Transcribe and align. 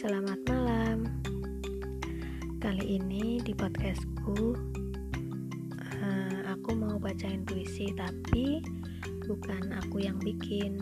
Selamat 0.00 0.40
malam. 0.48 1.04
Kali 2.56 2.96
ini 2.96 3.36
di 3.44 3.52
podcastku 3.52 4.56
eh, 5.76 6.40
aku 6.48 6.72
mau 6.72 6.96
bacain 6.96 7.44
puisi 7.44 7.92
tapi 7.92 8.64
bukan 9.28 9.76
aku 9.76 10.00
yang 10.00 10.16
bikin. 10.16 10.80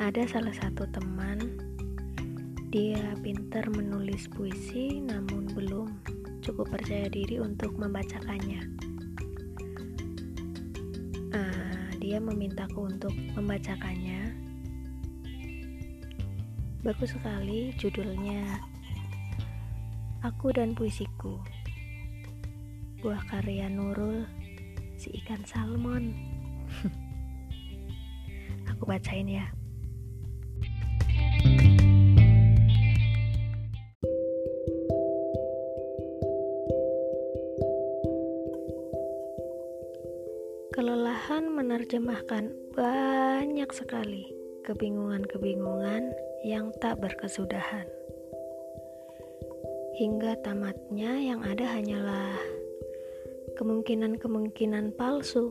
Ada 0.00 0.24
salah 0.32 0.56
satu 0.56 0.88
teman 0.96 1.60
dia 2.72 3.04
pinter 3.20 3.68
menulis 3.68 4.32
puisi 4.32 5.04
namun 5.04 5.52
belum 5.52 5.92
cukup 6.40 6.72
percaya 6.72 7.12
diri 7.12 7.36
untuk 7.36 7.76
membacakannya. 7.76 8.64
Eh, 11.36 11.88
dia 12.00 12.16
memintaku 12.16 12.88
untuk 12.88 13.12
membacakannya 13.36 14.27
Bagus 16.78 17.10
sekali 17.10 17.74
judulnya. 17.74 18.62
Aku 20.22 20.54
dan 20.54 20.78
Puisiku. 20.78 21.42
Buah 23.02 23.22
karya 23.26 23.66
Nurul 23.66 24.22
Si 24.98 25.10
ikan 25.22 25.42
salmon. 25.42 26.14
Aku 28.70 28.82
bacain 28.86 29.26
ya. 29.26 29.46
Kelelahan 40.74 41.50
menerjemahkan 41.58 42.54
banyak 42.74 43.70
sekali 43.74 44.30
kebingungan-kebingungan 44.62 46.27
yang 46.46 46.70
tak 46.78 47.02
berkesudahan 47.02 47.86
hingga 49.98 50.38
tamatnya 50.46 51.18
yang 51.18 51.42
ada 51.42 51.74
hanyalah 51.74 52.38
kemungkinan-kemungkinan 53.58 54.94
palsu. 54.94 55.50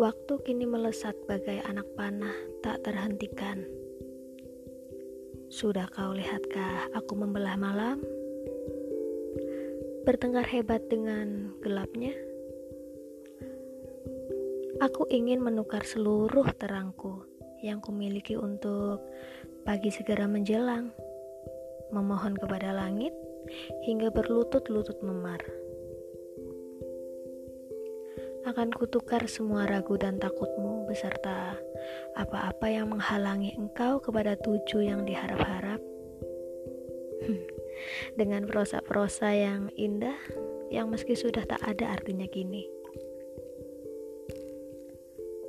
Waktu 0.00 0.40
kini 0.40 0.64
melesat 0.64 1.12
bagai 1.28 1.60
anak 1.68 1.84
panah 1.92 2.32
tak 2.64 2.80
terhentikan. 2.80 3.68
Sudah 5.52 5.84
kau 5.92 6.16
lihatkah 6.16 6.88
aku 6.96 7.12
membelah 7.12 7.60
malam? 7.60 8.00
Bertengkar 10.08 10.48
hebat 10.48 10.80
dengan 10.88 11.52
gelapnya? 11.60 12.16
Aku 14.80 15.04
ingin 15.12 15.44
menukar 15.44 15.84
seluruh 15.84 16.48
terangku 16.56 17.35
yang 17.66 17.82
kumiliki 17.82 18.38
untuk 18.38 19.02
pagi 19.66 19.90
segera 19.90 20.30
menjelang 20.30 20.94
memohon 21.90 22.38
kepada 22.38 22.70
langit 22.70 23.10
hingga 23.82 24.14
berlutut-lutut 24.14 25.02
memar. 25.02 25.42
Akan 28.46 28.70
kutukar 28.70 29.26
semua 29.26 29.66
ragu 29.66 29.98
dan 29.98 30.22
takutmu 30.22 30.86
beserta 30.86 31.58
apa-apa 32.14 32.70
yang 32.70 32.94
menghalangi 32.94 33.58
engkau 33.58 33.98
kepada 33.98 34.38
tujuh 34.38 34.86
yang 34.86 35.02
diharap-harap. 35.02 35.82
Dengan 38.14 38.46
prosa-prosa 38.46 39.34
yang 39.34 39.74
indah 39.74 40.14
yang 40.70 40.86
meski 40.90 41.18
sudah 41.18 41.42
tak 41.42 41.58
ada 41.66 41.90
artinya 41.90 42.30
kini. 42.30 42.75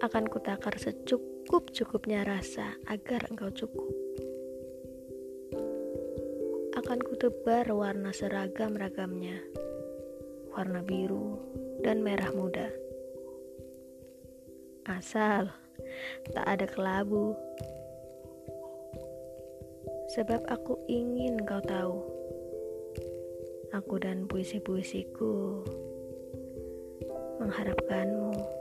Akan 0.02 0.30
kutakar 0.30 0.78
secukup-cukupnya 0.78 2.22
rasa 2.26 2.78
agar 2.86 3.26
engkau 3.34 3.50
cukup 3.50 3.90
akan 6.88 7.04
kutebar 7.04 7.68
warna 7.74 8.16
seragam-ragamnya, 8.16 9.44
warna 10.56 10.80
biru 10.86 11.36
dan 11.84 12.00
merah 12.00 12.32
muda. 12.32 12.72
Asal 14.88 15.52
tak 16.32 16.46
ada 16.48 16.64
kelabu, 16.64 17.36
sebab 20.16 20.48
aku 20.48 20.80
ingin 20.88 21.44
kau 21.44 21.60
tahu, 21.66 22.00
aku 23.76 24.00
dan 24.00 24.24
puisi-puisiku 24.30 25.66
mengharapkanmu. 27.44 28.57